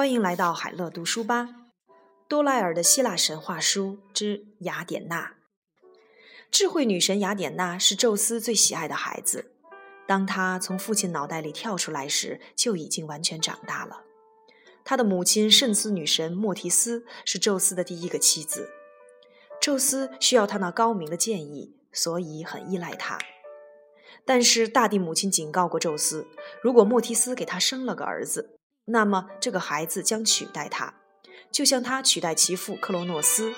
[0.00, 1.50] 欢迎来到海乐读书吧。
[2.26, 5.34] 多莱尔的希腊神话书之雅典娜。
[6.50, 9.52] 智慧女神雅典娜是宙斯最喜爱的孩子。
[10.08, 14.04] 当她从父亲脑袋里跳出来时，就已经完全长大了。
[14.86, 18.70] 她的母亲圣斯女神莫提斯是宙斯的第一个妻子。
[19.60, 23.18] 宙斯需要她那高明的建议，所以很依赖她。
[24.24, 26.26] 但是大地母亲警告过宙斯，
[26.62, 28.59] 如果莫提斯给他生了个儿子，
[28.90, 30.94] 那么这个孩子将取代他，
[31.52, 33.54] 就像他取代其父克罗诺斯，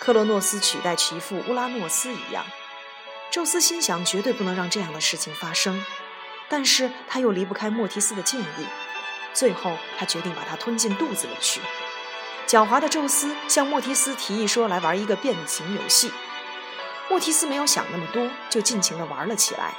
[0.00, 2.44] 克罗诺斯取代其父乌拉诺斯一样。
[3.30, 5.84] 宙斯心想，绝对不能让这样的事情发生，
[6.48, 8.66] 但是他又离不开莫提斯的建议，
[9.32, 11.60] 最后他决定把他吞进肚子里去。
[12.46, 16.12] 狡猾的宙斯向莫提斯提议说：“来玩一个变形游戏。”
[17.08, 19.74] 莫提斯没有想那么多，就尽情地玩了起来，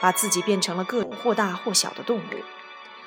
[0.00, 2.22] 把自己变成了各种或大或小的动物。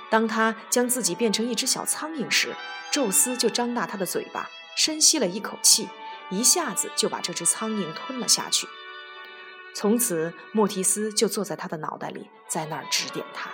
[0.09, 2.55] 当他将自己变成一只小苍蝇时，
[2.91, 5.89] 宙斯就张大他的嘴巴，深吸了一口气，
[6.29, 8.67] 一下子就把这只苍蝇吞了下去。
[9.73, 13.49] 从此，莫提斯就坐在他的脑袋里，在那儿指点他。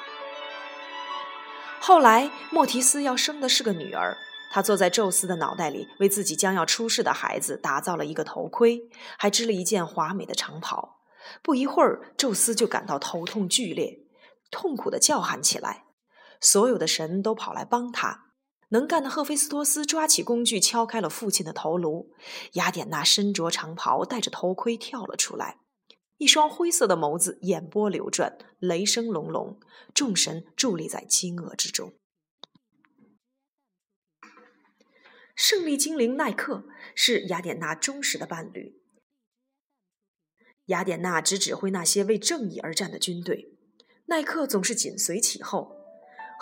[1.79, 4.15] 后来，莫提斯要生的是个女儿，
[4.51, 8.83] 他坐在宙斯的脑袋里，为自己将要出世的孩子打造了一个头盔，
[9.17, 10.99] 还织了一件华美的长袍。
[11.41, 14.01] 不一会儿，宙斯就感到头痛剧烈，
[14.51, 15.85] 痛苦地叫喊起来。
[16.41, 18.33] 所有的神都跑来帮他。
[18.69, 22.13] 能干的赫菲斯托斯抓起工具，敲开了父亲的头颅。
[22.53, 25.59] 雅典娜身着长袍，戴着头盔跳了出来，
[26.17, 29.59] 一双灰色的眸子，眼波流转，雷声隆隆。
[29.93, 31.93] 众神伫立在惊愕之中。
[35.35, 36.63] 胜利精灵奈克
[36.95, 38.81] 是雅典娜忠实的伴侣。
[40.67, 43.57] 雅典娜只指挥那些为正义而战的军队，
[44.05, 45.80] 奈克总是紧随其后。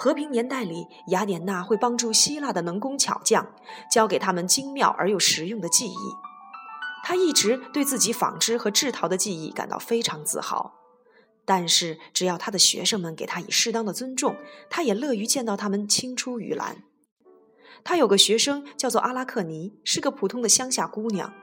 [0.02, 3.54] 和平年代里，雅典娜会帮助希腊的能工巧匠，
[3.92, 5.98] 教给他们精妙而又实用的技艺。
[7.04, 10.74] 他一直对自己纺织和制陶的技艺感到非常自豪。
[11.44, 14.38] 但是，只要他的学生们给他以适当的尊重，
[14.70, 16.82] 他也乐于见到他们青出于蓝。
[17.84, 21.34] 他有个学生叫做阿拉克尼，是个普通的乡下姑娘，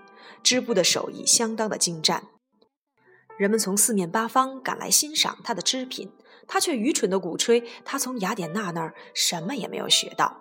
[0.43, 2.23] 织布的手艺相当的精湛。
[3.39, 6.11] 人们从四面八方赶来欣赏他的织品，
[6.47, 10.39] 他却愚蠢地鼓吹他从雅典娜那儿什么也没有学到。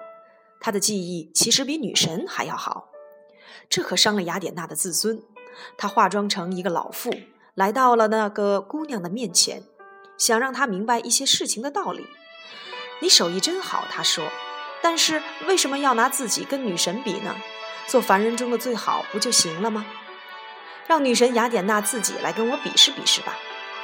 [0.61, 2.89] 他的技艺其实比女神还要好，
[3.69, 5.21] 这可伤了雅典娜的自尊。
[5.77, 7.13] 她化妆成一个老妇，
[7.53, 9.63] 来到了那个姑娘的面前，
[10.17, 12.05] 想让她明白一些事情的道理。
[13.01, 14.29] 你手艺真好，她说，
[14.81, 17.35] 但是为什么要拿自己跟女神比呢？
[17.87, 19.85] 做凡人中的最好不就行了吗？
[20.87, 23.35] 让女神雅典娜自己来跟我比试比试吧，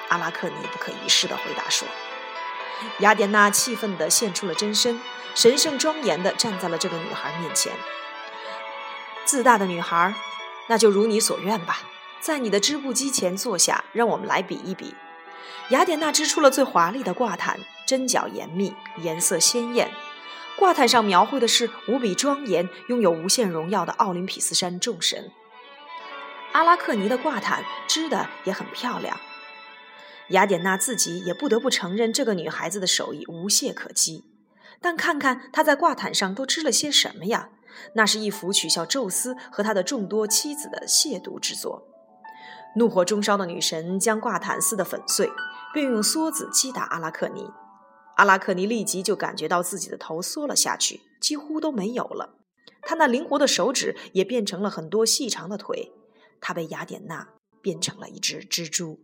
[0.10, 1.88] 阿拉克尼不可一世地回答说。
[3.00, 5.00] 雅典娜气愤地现出了真身，
[5.34, 7.72] 神圣庄严地站在了这个女孩面前。
[9.26, 10.14] 自大的女孩，
[10.68, 11.80] 那就如你所愿吧，
[12.20, 14.94] 在你的织布机前坐下，让我们来比一比。
[15.70, 19.90] 雅典娜织出了最华丽的挂毯，针脚严密，颜色鲜艳。
[20.58, 25.32] 挂毯上描绘的是无比庄严、拥有无限荣耀的奥林匹斯山众神。
[26.54, 29.18] 阿拉克尼的挂毯织的也很漂亮，
[30.30, 34.26] 雅典娜自己也不得不承认这个女孩子的手艺无懈可击。
[34.82, 37.50] 但看看她在挂毯上都织了些什么呀？
[37.96, 41.88] 那是一幅取笑宙斯和他的众多妻子的亵渎之作。
[42.76, 45.32] 怒火中烧的女神将挂毯撕得粉碎，
[45.74, 47.50] 并用梭子击打阿拉克尼。
[48.18, 52.36] 阿拉克尼立即就感觉到自己的头缩了下去，几乎都没有了。
[52.82, 55.94] 他那灵活的手指也变成了很多细长的腿。
[56.42, 57.30] 她被雅典娜
[57.62, 59.00] 变成了一只蜘蛛。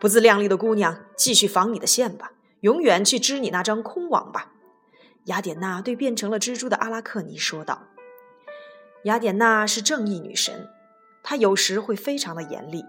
[0.00, 4.52] 不自量力的姑娘，继续纺你的线吧，永远去织你那张空网吧。
[5.24, 7.88] 雅典娜对变成了蜘蛛的阿拉克尼说道
[9.04, 10.70] ：“雅典娜是正义女神，
[11.22, 12.84] 她有时会非常的严厉。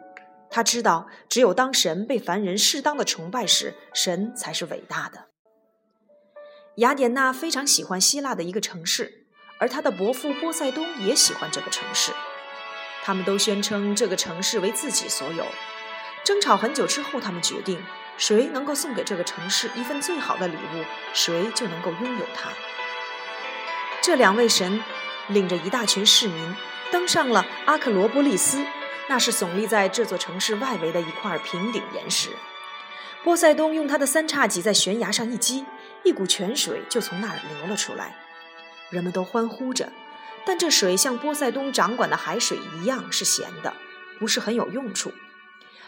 [0.49, 5.25] 她知道，只有当神被凡人适当的崇拜时，神才是伟大的。”
[6.77, 9.25] 雅典娜非常喜欢希腊的一个城市，
[9.59, 12.13] 而她的伯父波塞冬也喜欢这个城市。
[13.03, 15.45] 他们都宣称这个城市为自己所有。
[16.23, 17.83] 争吵很久之后，他们决定，
[18.17, 22.49] 谁能够送给这个城市一份最好的礼物，谁就能够拥有它。
[24.01, 24.83] 这两位神
[25.27, 26.55] 领着一大群市民
[26.91, 28.65] 登上了阿克罗波利斯，
[29.07, 32.29] 那是耸立在这座城市外围的一块平顶岩石。
[33.23, 35.65] 波塞冬用他的三叉戟在悬崖上一击，
[36.03, 38.15] 一股泉水就从那儿流了出来。
[38.89, 39.91] 人们都欢呼着。
[40.45, 43.73] 但这水像波塞冬掌管的海水一样是咸的，
[44.19, 45.11] 不是很有用处。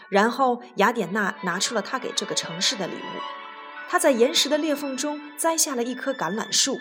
[0.08, 3.20] 然后雅典娜拿出了她给这个城市的礼物，
[3.88, 6.78] 她在岩石的裂缝中栽下了一棵橄榄树，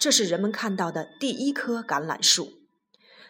[0.00, 2.54] 这是人们看到的第一棵橄榄树。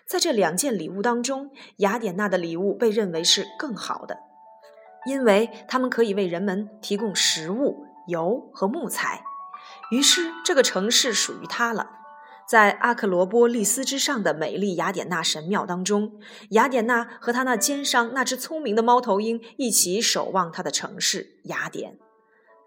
[0.06, 4.18] 在这两件礼物当中，雅典娜的礼物被认为是更好的，
[5.06, 9.24] 因为它们可以为人们提供食物、油和木材。
[9.90, 12.01] 于是，这个城市属于她了。
[12.48, 21.98] 在阿克罗波利斯之上的美丽雅典娜神庙当中，雅典娜和她那肩上那只聪明的猫头鹰一起守望她的城市雅典。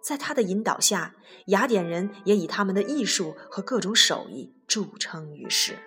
[0.02, 1.16] 在她的引导下，
[1.48, 5.78] 雅典人也以他们的艺术和各种手艺著称于世。